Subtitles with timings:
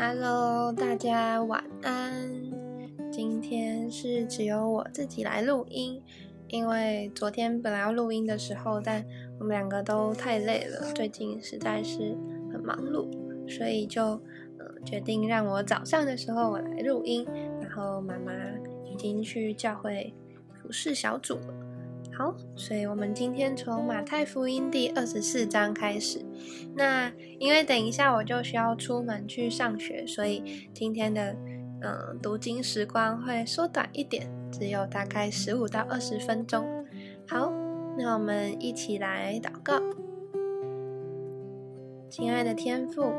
[0.00, 2.30] Hello，大家晚安。
[3.10, 6.00] 今天是只有我自己来录音，
[6.46, 9.04] 因为昨天本来要录音的时候，但
[9.40, 12.16] 我们两个都太累了，最近实在是
[12.52, 13.08] 很忙碌，
[13.48, 17.26] 所以就呃决定让我早上的时候我来录音。
[17.60, 18.32] 然后妈妈
[18.84, 20.14] 已经去教会
[20.54, 21.67] 服侍小组了。
[22.18, 26.20] 好，所以我们今天从马太福音第二十四章开始。
[26.74, 31.36] 那因为等一下我就需要出门去上学，所以今天的
[31.80, 36.66] 嗯读经时光会缩短一点，只有大概十五到二十分钟。
[37.28, 37.52] 好，
[37.96, 39.80] 那我们一起来祷告。
[42.10, 43.12] 亲爱的天父，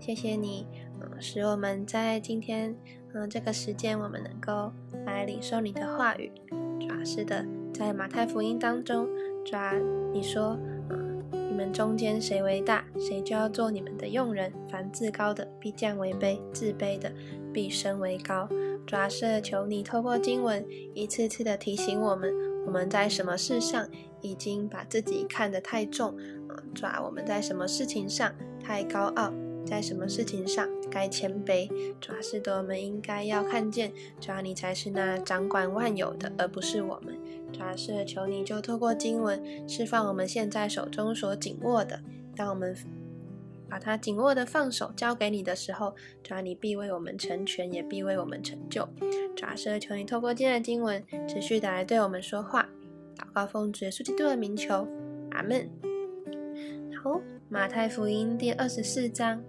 [0.00, 0.66] 谢谢你，
[1.02, 2.74] 嗯，使我们在今天
[3.12, 4.72] 嗯这个时间，我们能够
[5.04, 6.32] 来领受你的话语。
[6.80, 7.44] 主要是的。
[7.76, 9.06] 在马太福音当中，
[9.44, 9.74] 抓
[10.10, 10.58] 你说，
[10.88, 14.50] 嗯，你们中间谁为大，谁就要做你们的用人。
[14.70, 17.12] 凡自高的必降为卑，自卑的
[17.52, 18.48] 必升为高。
[18.86, 22.32] 抓是求你透过经文一次次的提醒我们，
[22.64, 23.86] 我们在什么事上
[24.22, 26.16] 已经把自己看得太重，
[26.74, 29.30] 抓我们在什么事情上太高傲，
[29.66, 31.68] 在什么事情上该谦卑。
[32.00, 37.14] 抓是的，我们应该要看见，抓你才是那掌管万有的，而不是我们。
[37.52, 42.00] 主要是求你，就透过经文释放我们现在手中所紧握的。
[42.36, 42.76] 当我们
[43.68, 48.86] 把它紧握的放手交给你的时候，主要你必为我们成全，也必为我们成就。
[49.34, 52.68] 主要是求你透过今天的经文持续的来对我们说话。
[53.16, 54.86] 祷告奉主耶稣基督的名求，
[55.30, 55.70] 阿门。
[57.02, 59.42] 好，马太福音第二十四章，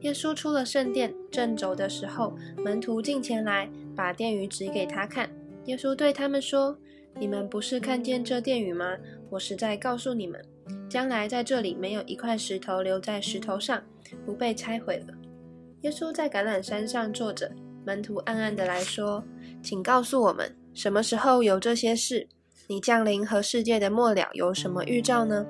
[0.00, 2.34] 耶稣出了圣殿，正走的时候，
[2.64, 5.30] 门徒进前来，把殿宇指给他看。
[5.66, 6.78] 耶稣对他们说。
[7.18, 8.96] 你们不是看见这殿宇吗？
[9.30, 10.44] 我实在告诉你们，
[10.88, 13.82] 将来在这里没有一块石头留在石头上，
[14.26, 15.14] 不被拆毁了。
[15.82, 17.50] 耶稣在橄榄山上坐着，
[17.84, 19.24] 门徒暗暗的来说
[19.62, 22.28] ：“请告诉我们，什么时候有这些事？
[22.68, 25.46] 你降临和世界的末了有什么预兆呢？”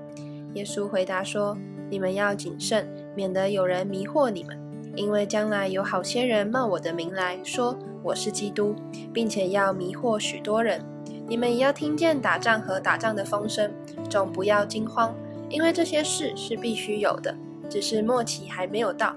[0.55, 1.57] 耶稣回答说
[1.91, 2.87] ：“你们要谨慎，
[3.17, 4.59] 免得有人迷惑你们，
[4.95, 8.75] 因为将来有好些人冒我的名来说我是基督，
[9.13, 10.85] 并且要迷惑许多人。”
[11.29, 13.73] 你们也要听见打仗和打仗的风声，
[14.11, 15.15] 总不要惊慌，
[15.49, 17.35] 因为这些事是必须有的，
[17.71, 19.17] 只是末期还没有到。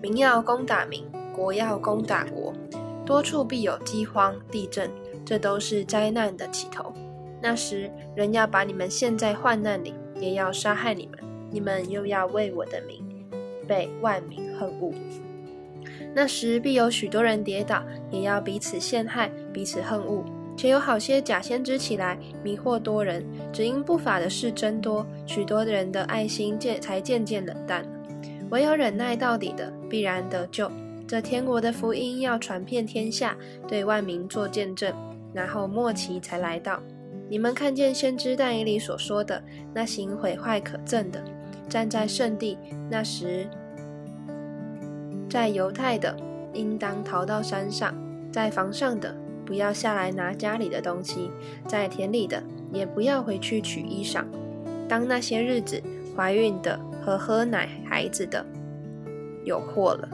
[0.00, 1.04] 民要攻打民，
[1.34, 2.52] 国要攻打国，
[3.06, 4.90] 多处必有饥荒、地震，
[5.24, 6.92] 这都是灾难的起头。
[7.40, 11.18] 那时，人要把你们陷在患难里，也要杀害你们，
[11.50, 13.04] 你们又要为我的名
[13.68, 14.92] 被万民恨恶。
[16.14, 20.24] 那时必有许多人跌倒，也要彼此陷害，彼此恨恶。
[20.62, 27.88] 且有好些假先知起来迷惑多人，只因不法的事增多，许多人的爱心渐才渐渐冷淡了。
[28.50, 30.70] 唯有忍耐到底的，必然得救。
[31.04, 33.36] 这天国的福音要传遍天下，
[33.66, 34.94] 对万民做见证，
[35.34, 36.80] 然后末期才来到。
[37.28, 39.42] 你们看见先知但以理所说的
[39.74, 41.20] 那行毁坏可憎的，
[41.68, 42.56] 站在圣地，
[42.88, 43.48] 那时
[45.28, 46.16] 在犹太的
[46.52, 47.92] 应当逃到山上，
[48.30, 49.12] 在房上的。
[49.52, 51.30] 不要下来拿家里的东西，
[51.68, 52.42] 在田里的
[52.72, 54.24] 也不要回去取衣裳。
[54.88, 55.82] 当那些日子，
[56.16, 58.42] 怀孕的和喝奶孩子的
[59.44, 60.08] 有祸了。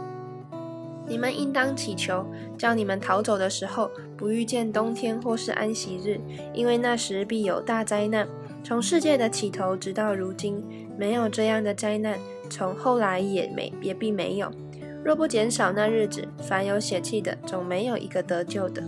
[1.07, 2.27] 你们应当祈求，
[2.59, 6.19] 叫你们逃走的时候，不遇见冬天或是安息日，
[6.53, 8.27] 因为那时必有大灾难。
[8.65, 10.61] 从世界的起头直到如今，
[10.99, 12.19] 没有这样的灾难，
[12.51, 14.51] 从后来也没也必没有。
[15.05, 18.83] 若不减少那日子，凡有血气的，总没有一个得救的。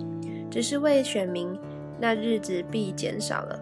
[0.51, 1.57] 只是为选民，
[1.99, 3.59] 那日子必减少了。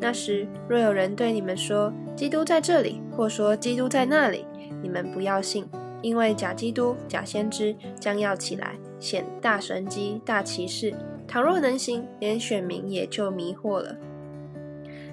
[0.00, 4.44] 那时，若有人对你们说基督在这里，或说基督在那里，
[4.82, 5.66] 你们不要信，
[6.02, 10.92] 因为假基督、假先知将要起来，显大神机、大骑士。
[11.26, 13.96] 倘若能行，连选民也就迷惑了。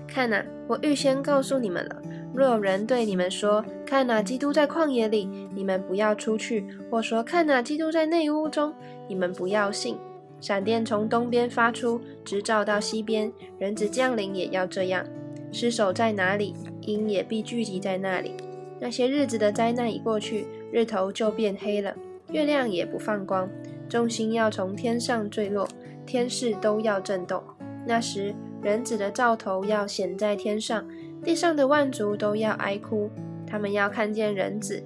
[0.07, 2.01] 看哪，我预先告诉你们了。
[2.35, 8.74] 若有人对你们说：“看哪，基督在旷野里”，你们不要出去；或说：“看哪，基督在内屋中”，
[9.07, 9.98] 你们不要信。
[10.44, 13.31] 闪电从东边发出，直照到西边。
[13.57, 15.06] 人子降临也要这样。
[15.54, 18.34] 尸首在哪里，鹰也必聚集在那里。
[18.78, 21.95] 那些日子的灾难已过去，日头就变黑了，
[22.34, 23.50] 月亮也不放光。
[23.88, 25.66] 众星要从天上坠落，
[26.06, 27.42] 天势都要震动。
[27.88, 30.86] 那时，人子的兆头要显在天上，
[31.24, 33.10] 地上的万族都要哀哭。
[33.48, 34.84] 他们要看见人子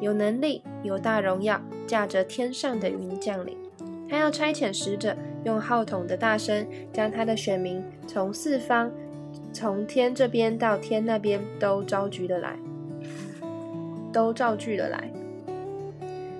[0.00, 3.56] 有能力、有大荣耀，驾着天上的云降临。
[4.08, 8.90] 他要差遣使者，用号筒的大声，将他的选民从四方，
[9.52, 12.56] 从天这边到天那边都召聚的来，
[14.12, 15.10] 都召聚了来。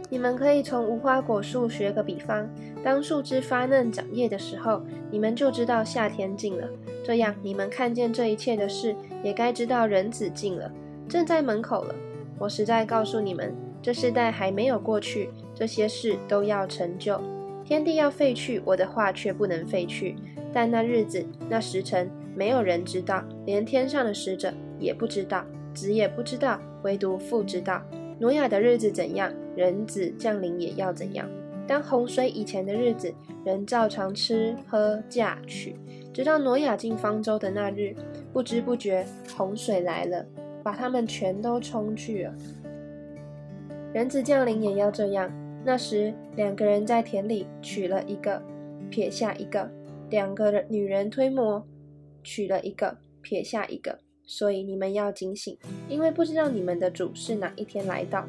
[0.09, 2.49] 你们可以从无花果树学个比方：
[2.85, 4.81] 当树枝发嫩长叶的时候，
[5.11, 6.69] 你们就知道夏天近了。
[7.05, 10.71] 这样，你们看见这一切的事，也该知道人子近了，
[11.09, 11.95] 正在门口了。
[12.39, 13.53] 我实在告诉你们，
[13.83, 17.21] 这世代还没有过去，这些事都要成就。
[17.67, 20.15] 天地要废去，我的话却不能废去。
[20.53, 27.83] 但那日子、那时辰，没有人知道，连天上的使者也不知道，子也不知道，唯独父知道。
[28.21, 31.29] 挪亚的日子怎样，人子降临也要怎样。
[31.67, 33.13] 当洪水以前的日子，
[33.45, 35.75] 人照常吃喝嫁娶，
[36.15, 37.97] 直到挪亚进方舟的那日，
[38.33, 39.05] 不知不觉
[39.37, 40.25] 洪水来了，
[40.62, 42.35] 把他们全都冲去了。
[43.93, 45.29] 人子降临也要这样。
[45.67, 48.41] 那时，两个人在田里取了一个，
[48.89, 49.69] 撇下一个；
[50.11, 51.67] 两个女人推磨，
[52.23, 53.99] 取了一个，撇下一个。
[54.25, 55.59] 所以你们要警醒，
[55.89, 58.25] 因为不知道你们的主是哪一天来到。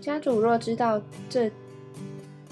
[0.00, 1.50] 家主若知道这，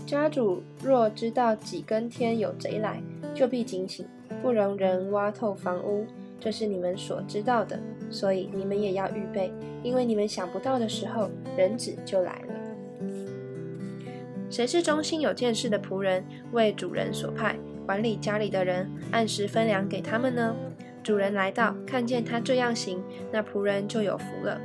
[0.05, 3.03] 家主若知道几更天有贼来，
[3.35, 4.07] 就必警醒，
[4.43, 6.05] 不容人挖透房屋。
[6.39, 9.51] 这是你们所知道的，所以你们也要预备，
[9.83, 12.50] 因为你们想不到的时候，人子就来了。
[14.51, 17.57] 谁是忠心有见识的仆人，为主人所派，
[17.87, 20.55] 管理家里的人，按时分粮给他们呢？
[21.03, 24.61] 主人来到，看见他这样行，那仆人就有福了。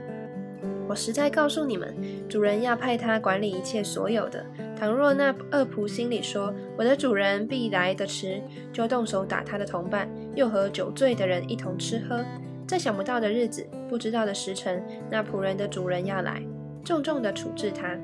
[0.87, 1.95] 我实在告诉你们，
[2.27, 4.45] 主人要派他管理一切所有的。
[4.75, 8.41] 倘若那恶仆心里说：“我的主人必来得迟”，
[8.73, 12.23] 就动手打他的同伴，又和酒醉的人一同吃喝。
[12.67, 16.43] 在想不到的日子，不知道的时辰，那仆人的主人要来，
[16.83, 17.97] 重重的处置他，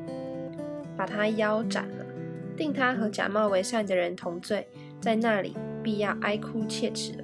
[1.01, 2.05] 把他腰斩了，
[2.55, 4.67] 定他和假冒为善的人同罪，
[4.99, 7.23] 在那里必要哀哭切齿了。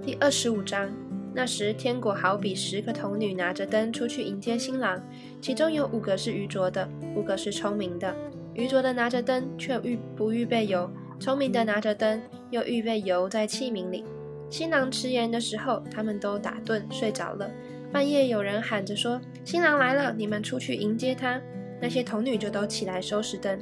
[0.00, 0.88] 第二十五章，
[1.34, 5.02] 那时天国好比十个童女拿着灯出去迎接新郎，
[5.40, 8.14] 其中有五个是愚拙的，五个是聪明的。
[8.54, 10.88] 愚拙的拿着灯却预不预备油，
[11.18, 14.04] 聪明的拿着灯又预备油在器皿里。
[14.48, 17.50] 新郎迟延的时候，他们都打盹睡着了。
[17.90, 21.42] 半夜有人喊着说：“新郎来了，你们出去迎接他。”
[21.80, 23.58] 那些童女就都起来收拾灯。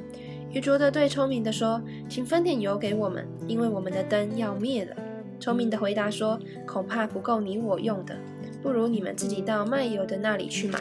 [0.51, 4.95] 愚拙的对聪明的说：“请分点油给我们，因为我们的灯要灭了。”
[5.39, 8.15] 聪明的回答说：“恐怕不够你我用的，
[8.63, 10.79] 不如你们自己到卖油的那里去买。”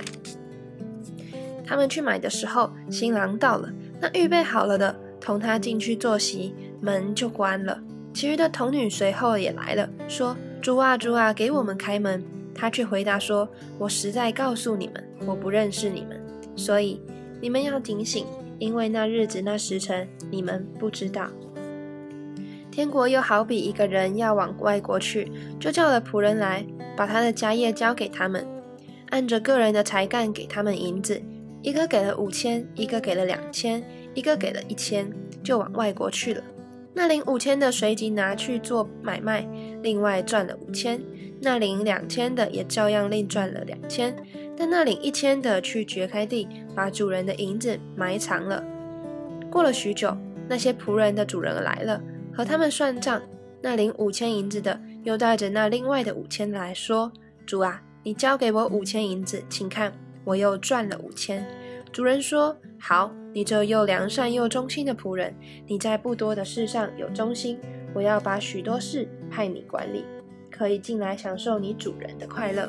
[1.67, 7.83] 他们去买的时候，新郎到了，那预备好了的同他进去坐席，门就关了。
[8.13, 12.23] 其余的童女随后也来了，说：“猪啊，猪啊，给我们开门。”
[12.55, 16.21] 他却回答说：“我实在告诉你们，我不认识你们，
[16.55, 17.01] 所以
[17.45, 18.25] 你们要警醒，
[18.59, 21.29] 因为那日子那时辰你们不知道。”
[22.73, 25.31] 天国又好比一个人要往外国去，
[25.61, 26.65] 就叫了仆人来，
[26.97, 28.47] 把他的家业交给他们，
[29.11, 31.21] 按着个人的才干给他们银子，
[31.61, 35.13] 一个给了五千，一个给了两千，一个给了一千，
[35.43, 36.43] 就往外国去了。
[36.95, 39.47] 那领五千的随即拿去做买卖，
[39.83, 40.99] 另外赚了五千；
[41.43, 44.17] 那领两千的也照样另赚了两千。
[44.57, 48.63] 但那领一千的去掘开地，把主人的银子埋藏了。
[49.51, 50.17] 过了许久，
[50.49, 52.01] 那些仆人的主人来了。
[52.37, 53.23] 和他们算账，
[53.61, 57.13] 那领五千银子的又带着那另外的五千来说
[57.47, 59.93] ：“主啊，你交给我五千银子，请看，
[60.25, 61.47] 我又赚了五千。”
[61.93, 65.33] 主人说：“好，你这又良善又忠心的仆人，
[65.67, 67.57] 你在不多的事上有忠心，
[67.95, 70.05] 我要把许多事派你管理，
[70.51, 72.69] 可以进来享受你主人的快乐。”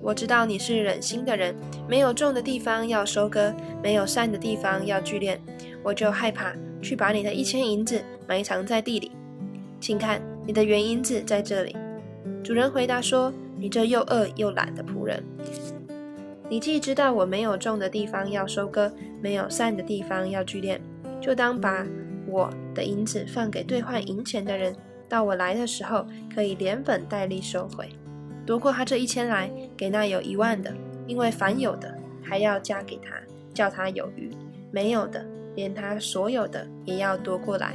[0.00, 1.54] 我知道你是忍心的人，
[1.88, 5.38] 没有种的地方要收割，没有善的地方要聚敛，
[5.82, 9.10] 我就害怕，去把你的一千银子埋藏在地里。
[9.80, 11.76] 请看，你的原银子在这里。”
[12.42, 15.22] 主人回答说：“你这又饿又懒的仆人。”
[16.48, 18.90] 你既知道我没有种的地方要收割，
[19.20, 20.78] 没有散的地方要聚敛，
[21.20, 21.86] 就当把
[22.26, 24.74] 我的银子放给兑换银钱的人，
[25.08, 27.88] 到我来的时候可以连本带利收回。
[28.48, 30.74] 夺过他这一千来，给那有一万的，
[31.06, 33.14] 因为凡有的还要加给他，
[33.52, 34.30] 叫他有余；
[34.70, 35.22] 没有的，
[35.54, 37.74] 连他所有的也要夺过来，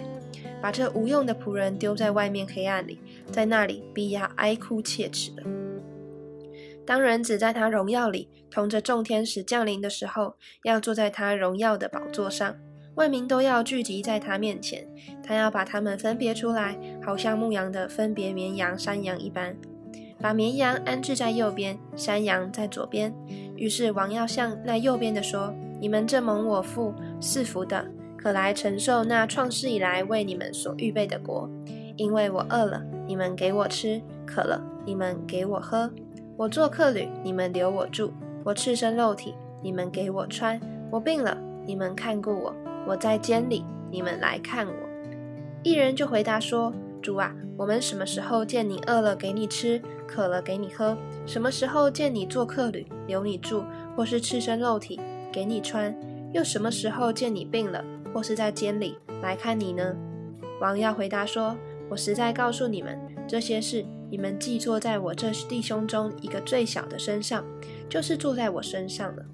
[0.59, 2.97] 把这无用的仆人丢在外面黑暗里，
[3.31, 5.43] 在那里必要哀哭切齿的。
[6.87, 12.55] 当人子在他荣耀里同着众天使降临的时候，要坐在他荣耀的宝座上。
[12.95, 14.87] 万民都要聚集在他面前，
[15.23, 16.75] 他要把他们分别出来，
[17.05, 19.55] 好像牧羊的分别绵羊、山羊一般，
[20.23, 23.13] 把绵羊安置在右边，山羊在左边。
[23.57, 31.49] 于是王要向那右边的说：“你们这蒙我父赐福的，可来承受那创世以来为你们所预备的国。
[31.97, 35.89] 因为我饿了，你们给我吃；渴了，你们给我喝；
[36.37, 38.07] 我做客旅，你们留我住；
[38.45, 40.57] 我赤身露体，你们给我穿；
[40.89, 42.53] 我病了，你们看顾我；
[42.87, 44.73] 我在监里，你们来看我。”
[45.63, 49.81] 一人就回答说：“主啊，我们什么时候见你饿了，给你吃？”
[50.13, 53.63] 渴了给你喝，什么时候见你做客旅，留你住，
[53.95, 54.99] 或是赤身肉体
[55.31, 55.95] 给你穿？
[56.31, 59.95] 又什么时候见你病了，或是在监里来看你呢？
[60.61, 61.57] 王要回答说
[61.89, 67.43] ：“我实在告诉你们，这些事你们既坐在我这弟兄中一个最小的身上，
[67.89, 69.25] 就是坐在我身上了。”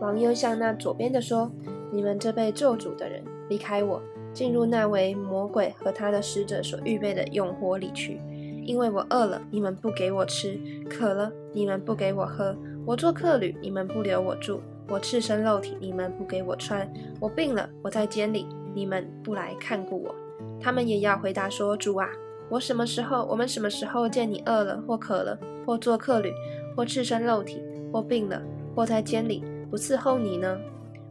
[0.00, 1.52] 王又向那左边的说
[1.92, 4.02] ：“你们这被咒诅的人，离开我。”
[4.34, 8.20] 进入那为魔鬼和他的使者所预备的永火里去，
[8.66, 10.58] 因为我饿了，你们不给我吃；
[10.90, 16.84] 渴了，你们不给我喝；我做客旅，你们不留我住；我赤身露体，你们不给我穿；
[17.20, 20.14] 我病了，我在监里，你们不来看顾我。
[20.60, 22.08] 他们也要回答说：主啊，
[22.48, 26.32] 我什么时候，我们什么时候见你饿了，或渴了，或做客旅，
[26.76, 27.62] 或赤身露体，
[27.92, 28.42] 或病了，
[28.74, 30.58] 或在监里，不伺候你呢？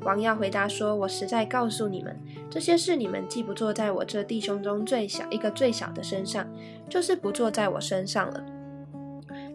[0.04, 2.18] 王耀回答说：“我实在告诉你们，
[2.50, 6.48] 这些事你们既不做在我这弟兄中最小一个最小的身上，
[6.90, 8.46] 就是不做在我身上了。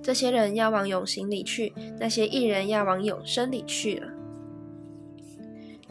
[0.02, 4.08] 这些人要往永刑里去，那些艺人要往永生里去了。”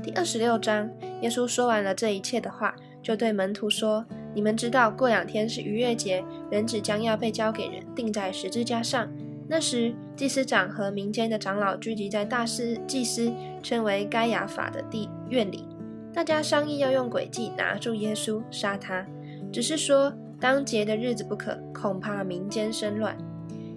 [0.04, 0.90] 第二十六章，
[1.22, 9.08] 耶稣说完了这一切的话，就对门徒说：“你们知道，过两天是逾越节，人子将要被交给人，钉在十字架上。”
[9.50, 13.32] 那时，祭司长和民间的长老聚集在大师祭司
[13.63, 15.66] 称为该亚法的地院里，
[16.13, 19.06] 大家商议要用诡计拿住耶稣，杀他。
[19.50, 23.18] 只是说当节的日子不可，恐怕民间生乱。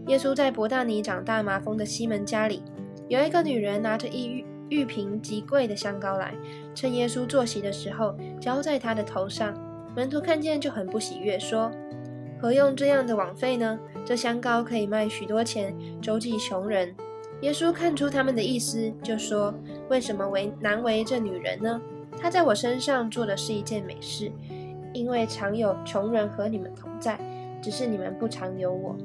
[0.09, 2.65] 耶稣在伯大尼长大麻风的西门家里，
[3.07, 6.35] 有一个女人拿着一玉玉瓶极贵的香膏来，
[6.75, 9.55] 趁耶稣坐席的时候浇在他的头上。
[9.95, 11.71] 门徒看见就很不喜悦，说。
[12.41, 13.79] 何用这样的枉费呢？
[14.03, 16.95] 这香膏可以卖许多钱，周济穷人。
[17.43, 19.53] 耶稣看出他们的意思，就说
[19.91, 21.81] ：“为什么为难为这女人呢？
[22.19, 24.33] 她在我身上做的是一件美事，
[24.95, 27.19] 因为常有穷人和你们同在，
[27.63, 28.97] 只是你们不常有我。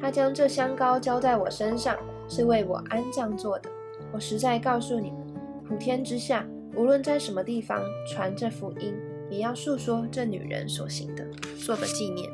[0.00, 3.68] 她将这香膏浇在我身上，是为我安葬做的。
[4.12, 5.20] 我实在告诉你们，
[5.68, 8.94] 普天之下，无论在什么地方传这福音，
[9.30, 11.22] 也要述说这女人所行的，
[11.58, 12.30] 做个纪念。”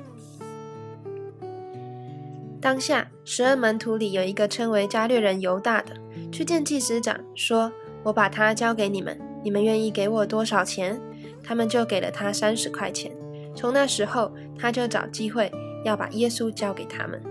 [2.61, 5.93] 当下，十二门徒里有一个称为加略人犹大的，
[6.33, 7.73] 去见祭司长，说
[8.03, 11.01] ：“我把他交给你们，你们愿意给我多少钱？”
[11.43, 13.13] 他们就给了他三十块钱。
[13.55, 15.51] 从那时候，他就找机会
[15.85, 17.23] 要把耶稣交给他们。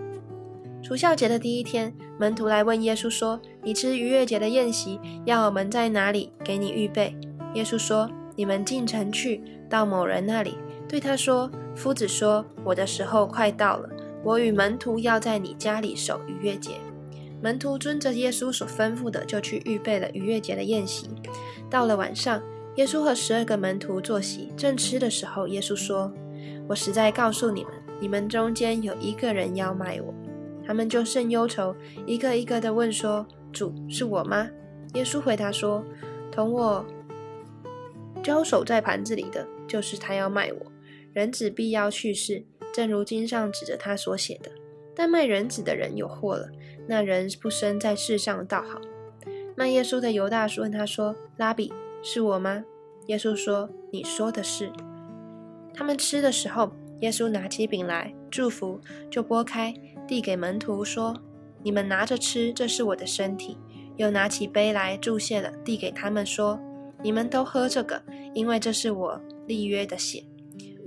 [0.81, 7.13] 除孝节的第一天，门徒来问耶稣说：“你吃逾越节的宴席，要我们在哪里给你预备？”
[7.53, 10.57] 耶稣说：“你们进城去，到某人那里，
[10.87, 13.89] 对他说：‘夫子说，我的时候快到了。’”
[14.27, 16.71] 我与门徒要在你家里守逾越节。
[17.41, 21.07] 门徒遵着耶稣所吩咐的，就去预备了逾越节的宴席。
[21.69, 22.43] 到了晚上，
[22.75, 26.11] 耶稣和十二个门徒坐席，正吃的时候，耶稣说
[26.67, 30.13] ：“我实在告诉你们，你们中间有一个人要卖我。”
[30.67, 31.73] 他们就甚忧愁，
[32.05, 34.49] 一个一个的问说：“主是我吗？”
[34.95, 35.81] 耶稣回答说
[36.29, 36.85] ：“同我
[38.21, 40.59] 交手在盘子里的，就是他要卖我。
[41.13, 42.43] 人子必要去世。”
[42.73, 44.51] 正如经上指着他所写的，
[44.95, 46.49] 但卖人子的人有祸了。
[46.87, 48.79] 那人不生在世上倒好。
[49.55, 52.63] 卖耶稣的犹大问他说：“拉比，是我吗？”
[53.07, 54.71] 耶稣说：“你说的是。”
[55.73, 56.71] 他们吃的时候，
[57.01, 59.73] 耶稣拿起饼来祝福，就拨开，
[60.07, 61.15] 递给门徒说
[61.63, 63.57] ：“你们拿着吃，这是我的身体。”
[63.97, 66.59] 又拿起杯来祝谢了，递给他们说
[67.01, 67.99] ：“你们都喝这个，
[68.35, 70.23] 因为这是我立约的血。”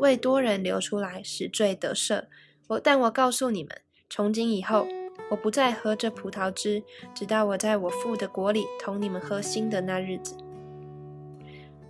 [0.01, 2.25] 为多人流出来，使罪得赦。
[2.69, 3.71] 我但我告诉你们，
[4.09, 4.89] 从今以后，
[5.31, 6.83] 我不再喝这葡萄汁，
[7.15, 10.37] 直到我在我父的国里同你们喝新的那日子。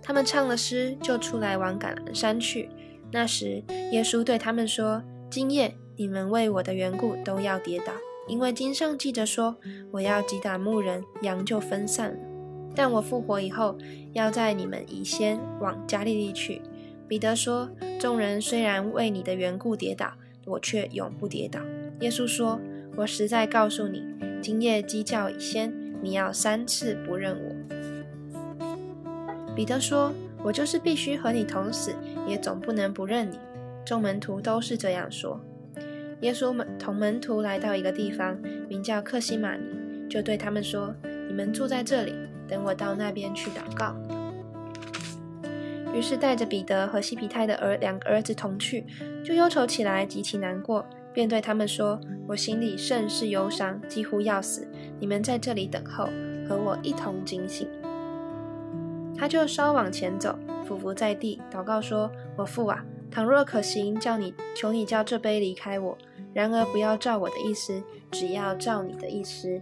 [0.03, 2.69] 他们唱了诗，就出来往橄榄山去。
[3.11, 5.01] 那时，耶稣对他们说
[5.31, 7.93] ：“今夜你们为我的缘故都要跌倒，
[8.27, 9.55] 因为经上记着说，
[9.91, 12.17] 我要击打牧人，羊就分散了。
[12.75, 13.77] 但我复活以后，
[14.13, 16.61] 要在你们以先往加利利去。”
[17.11, 20.13] 彼得说：“众人虽然为你的缘故跌倒，
[20.45, 21.59] 我却永不跌倒。”
[21.99, 22.57] 耶稣说
[22.95, 24.01] ：“我实在告诉你，
[24.41, 27.53] 今夜鸡叫以先，你要三次不认我。”
[29.53, 31.93] 彼得说：“我就是必须和你同死，
[32.25, 33.37] 也总不能不认你。”
[33.83, 35.37] 众门徒都是这样说。
[36.21, 39.65] 耶稣门同门徒来到一个地方，名叫克西马尼，
[40.09, 40.95] 就对他们说
[41.27, 42.15] ：“你们住在这里，
[42.47, 43.97] 等我到那边去祷告。”
[45.93, 48.85] 于是带着彼得和西皮泰的儿两个儿子同去，
[49.23, 54.67] 就忧愁起来，极其难过，便对他们说：“我心里甚是忧伤，几乎要死。
[54.99, 56.05] 你们在这里等候，
[56.47, 57.67] 和我一同警醒。”
[59.17, 65.97] 他就稍往前走，俯伏在地，祷告说：“我父啊，倘若可行，叫你求你叫这杯离开我；
[66.33, 69.61] 然而不要照我的意思，只要照你的意思。”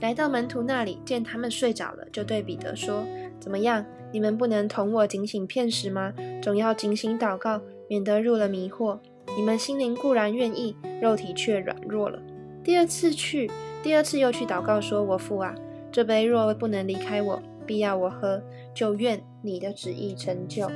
[0.00, 3.04] 来到门徒那里，见他们睡着了，就对彼得说
[3.38, 3.84] ：“怎么样？
[4.12, 6.12] 你们不能同我警醒片时吗？
[6.40, 8.98] 总要警醒祷告，免得入了迷惑。
[9.36, 12.18] 你们心灵固然愿意，肉体却软弱了。”
[12.64, 13.50] 第二次去，
[13.82, 15.54] 第二次又去祷告，说：“我父啊，
[15.90, 18.42] 这杯若不能离开我，必要我喝，
[18.74, 20.70] 就愿你的旨意成就。”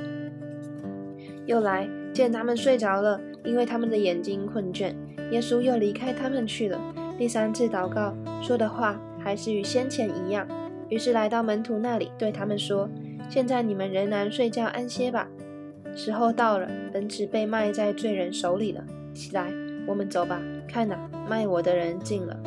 [1.45, 4.93] 又来见他们睡着了，因为他们的眼睛困倦。
[5.31, 6.79] 耶稣又离开他们去了。
[7.17, 8.99] 第三次祷告，说的话。
[9.23, 10.45] 还是与先前一样，
[10.89, 12.89] 于是来到门徒那里，对他们说
[13.29, 15.27] ：“现在你们仍然睡觉安歇吧，
[15.95, 18.83] 时候到了，本子被卖在罪人手里了。
[19.13, 19.51] 起来，
[19.87, 20.41] 我们走吧。
[20.67, 22.37] 看哪，卖我的人进了。”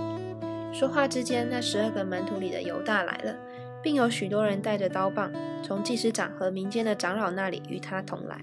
[0.72, 3.36] 说话之间，那十二个门徒里的犹大来了，
[3.82, 8.38] 并有许多人带着刀棒，从祭司长和民间的长老那里与他同来。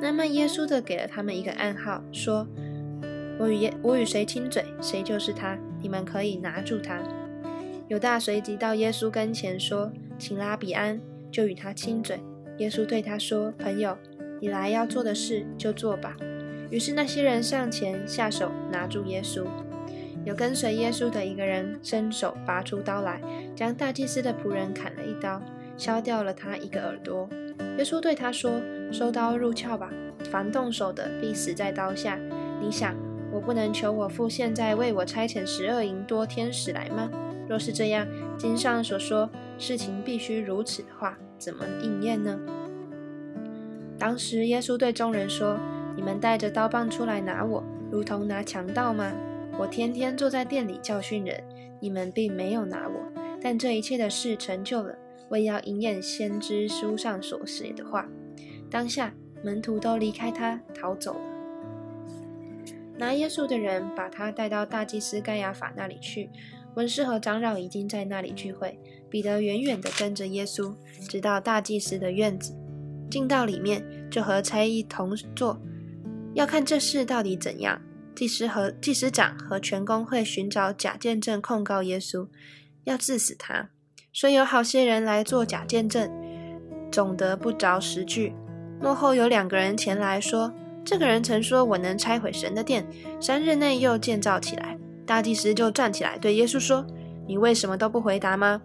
[0.00, 2.46] 那么耶稣的给了他们一个暗号，说
[3.38, 5.56] ：“我与耶，我与谁亲嘴，谁就是他。
[5.80, 6.98] 你们可以拿住他。”
[7.88, 12.20] 犹大随即到耶稣跟前说：“请拉比安。”就与他亲嘴。
[12.58, 13.96] 耶稣对他说：“朋友，
[14.40, 16.16] 你来要做的事就做吧。”
[16.70, 19.44] 于是那些人上前下手拿住耶稣。
[20.24, 23.20] 有跟随耶稣的一个人伸手拔出刀来，
[23.54, 25.40] 将大祭司的仆人砍了一刀，
[25.76, 27.28] 削掉了他一个耳朵。
[27.78, 29.88] 耶稣对他说：“收刀入鞘吧，
[30.30, 32.18] 凡动手的必死在刀下。
[32.60, 32.96] 你想，
[33.30, 37.08] 我不能求我父现在为我差遣十二营多天使来吗？”
[37.48, 38.06] 若是这样，
[38.36, 42.38] 经上所说事情必须如此的话，怎么应验呢？
[43.98, 45.58] 当时耶稣对众人说
[45.96, 49.12] ：“你们带着刀棒出来拿我，如同拿强盗吗？
[49.58, 51.42] 我天天坐在店里教训人，
[51.80, 53.12] 你们并没有拿我。
[53.40, 54.94] 但这一切的事成就了，
[55.30, 58.06] 为要应验先知书上所写的话。
[58.70, 61.20] 当下门徒都离开他，逃走了。
[62.98, 66.28] 拿耶稣的人把他带到大祭司盖亚法那里去。”
[66.76, 70.74] 文士和长老已经在那里聚会，彼得远远地跟着耶稣，
[71.08, 72.54] 直到大祭司的院子，
[73.10, 75.58] 进到里面，就和差役同坐，
[76.34, 77.80] 要看这事到底怎样。
[78.14, 82.28] 祭司和祭司长和全公会寻找假见证控告耶稣，
[82.84, 83.70] 要治死他。
[84.12, 86.10] 虽有好些人来做假见证，
[86.92, 88.34] 总得不着实据。
[88.82, 90.52] 幕后有两个人前来说
[90.84, 92.86] ：“这个人曾说我能拆毁神的殿，
[93.18, 96.84] 三日内又建造起来。”大祭司就站起来对耶稣说
[97.28, 98.60] ：“你为什么都不回答吗？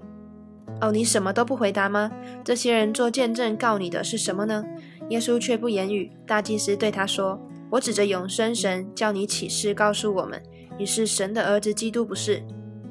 [0.81, 2.11] 哦，你什么都不回答吗？
[2.43, 4.65] 这些人做见证告你的是什么呢？”
[5.09, 6.11] 耶稣却不言语。
[6.25, 10.41] 大祭司对他说：“我指着永生神叫你起誓，告诉我们
[10.79, 12.41] 你是神的儿子，基督不是？”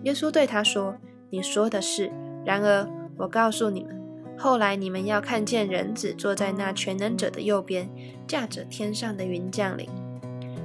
[0.04, 0.94] 耶稣对他说
[1.28, 2.10] ：“你说的是。
[2.44, 4.00] 然而我告诉你们，
[4.38, 7.90] 后来你们要看见人子坐在那全能者的右边，
[8.28, 9.88] 驾着天上的云降临。”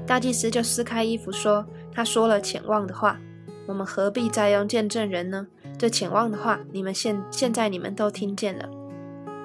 [0.05, 1.65] 大祭司就撕开衣服说。
[1.95, 3.17] 他说了浅望的话，
[3.65, 5.47] 我们何必再用见证人呢？
[5.77, 8.69] 这浅望的话，你们现现在你们都听见了，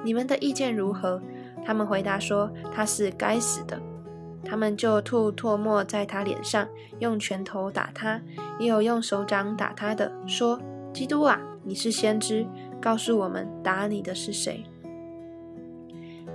[0.04, 1.22] 你们的意见如何？
[1.64, 3.80] 他们回答说他是该死的。
[4.42, 6.66] 他们就吐唾沫在他脸上，
[6.98, 8.20] 用拳头打他，
[8.58, 10.58] 也有用手掌打他的，说
[10.92, 12.46] ：“基督啊，你是先知，
[12.80, 14.64] 告诉我们打你的是谁？”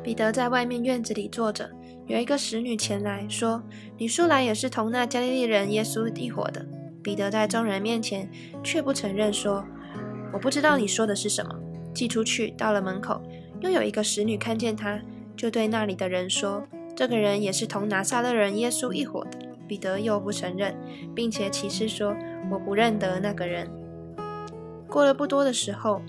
[0.03, 1.69] 彼得在外面院子里坐着。
[2.07, 3.63] 有一个使女前来说
[3.97, 6.63] ：“你素来也是同那加利利人耶稣一伙的。”
[7.01, 8.29] 彼得在众人面前
[8.63, 9.65] 却不承认，说
[10.31, 11.55] ：“我不知道你说的是什么。”
[11.93, 13.21] 寄出去，到了门口，
[13.61, 14.99] 又有一个使女看见他，
[15.35, 20.75] 就对那里的人说：“这个人也是同拿撒勒人耶稣一伙的。”彼得又不承认，
[21.15, 22.15] 并且起誓说
[22.51, 23.67] ：“我不认得那个人。”
[24.87, 26.01] 过了不多的时候。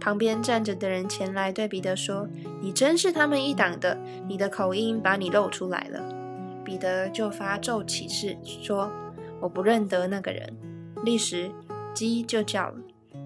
[0.00, 2.28] 旁边站着的人前来对彼得说
[2.62, 6.14] ：“你真是他们一党的，你的口音把你露出来了。”
[6.64, 8.90] 彼得就发咒起誓说
[9.40, 10.56] ：“我不认得那个人。”
[11.04, 11.50] 立时
[11.94, 12.76] 鸡就叫了。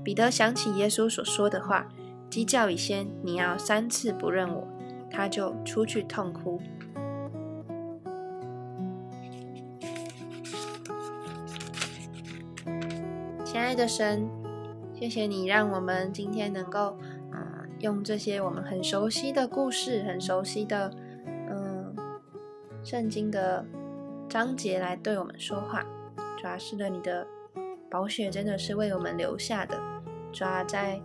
[0.05, 1.87] 彼得想起耶稣所说的话
[2.31, 4.67] ：“鸡叫以先，你要三次不认我。”
[5.13, 6.61] 他就出去痛哭。
[13.45, 14.40] 亲爱的神。
[15.01, 16.95] 谢谢你让我们今天能够，
[17.33, 20.93] 嗯，用这些我们很熟悉的故事、很熟悉的
[21.49, 21.97] 嗯
[22.85, 23.65] 圣经的
[24.29, 25.83] 章节来对我们说话。
[26.39, 27.27] 主要是的，你的
[27.91, 29.81] 宝血真的是为我们留下的。
[30.35, 31.01] 主要在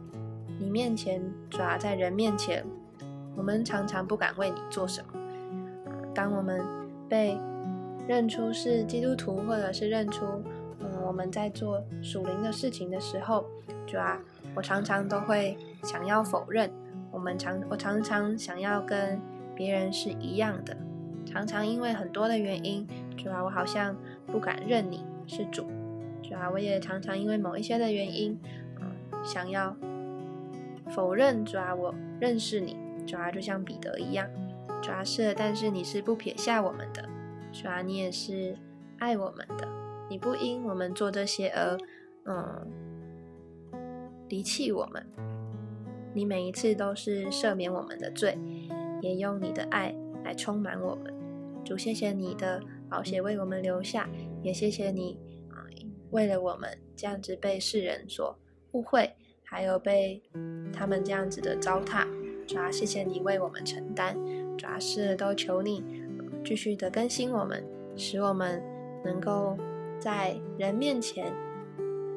[0.60, 2.66] 你面前，主要在人面前，
[3.38, 5.08] 我们常常不敢为你做什么。
[6.14, 6.62] 当我们
[7.08, 7.38] 被
[8.10, 10.26] 认出是基督徒，或者是认出
[11.06, 13.46] 我们在做属灵的事情的时候，
[13.86, 14.18] 主要
[14.56, 16.72] 我常常都会想要否认。
[17.12, 19.22] 我们常我常常想要跟
[19.56, 20.76] 别人是一样的，
[21.26, 23.96] 常常因为很多的原因，主要我好像
[24.28, 25.68] 不敢认你是主。
[26.22, 28.38] 主要我也常常因为某一些的原因，
[28.82, 28.92] 嗯，
[29.24, 29.76] 想要
[30.90, 31.46] 否认。
[31.46, 34.28] 主要我认识你，主要就像彼得一样。
[34.82, 37.08] 主要是，但是你是不撇下我们的，
[37.54, 38.56] 主要你也是
[38.98, 39.75] 爱我们的。
[40.10, 41.78] 你不因我们做这些而，
[42.26, 42.68] 嗯，
[44.30, 45.06] 离弃我们。
[46.14, 48.38] 你每一次都是赦免我们的罪，
[49.02, 51.14] 也用你的爱来充满我们。
[51.66, 54.10] 主，谢谢你的宝血为我们留下，
[54.42, 55.20] 也谢谢你，
[56.12, 58.38] 为了我们这样子被世人所
[58.72, 59.14] 误会，
[59.44, 60.22] 还有被
[60.72, 62.08] 他们这样子的糟蹋。
[62.48, 64.16] 主啊，谢谢你为我们承担。
[64.58, 65.84] 主要是都求你
[66.46, 67.62] 继续的更新我们，
[67.98, 68.64] 使我们
[69.04, 69.58] 能够
[70.00, 71.34] 在人面前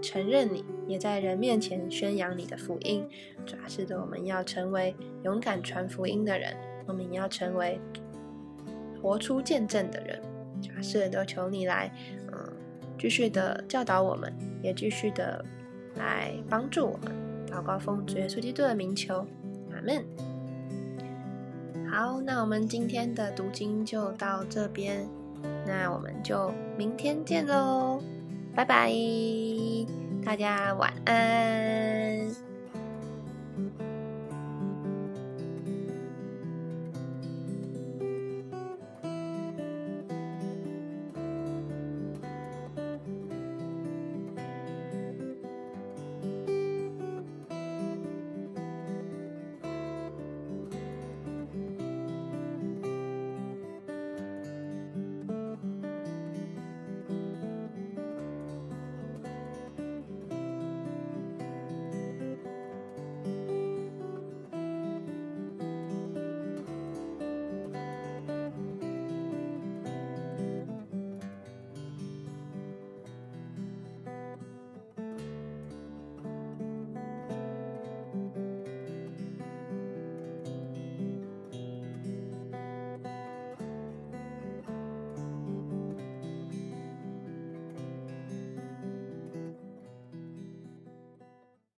[0.02, 3.08] 承认你，也在人面前宣扬你的福音。
[3.46, 6.54] 主要是的，我们要成为勇敢传福音的人，
[6.86, 7.80] 我们也要成为
[9.02, 10.20] 活出见证的人。
[10.60, 11.90] 主要是都求你来，
[12.32, 12.52] 嗯，
[12.98, 15.44] 继续的教导我们，也继续的
[15.96, 17.12] 来帮助我们。
[17.50, 19.26] 祷告奉主耶稣基督的名求，
[19.72, 20.04] 阿门。
[21.90, 25.08] 好，那我们今天的读经就到这边，
[25.68, 28.00] 那我们就明天见喽，
[28.56, 28.90] 拜拜，
[30.24, 31.87] 大家晚安。